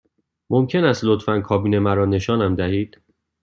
[0.49, 3.01] ممکن است لطفاً کابین مرا نشانم دهید؟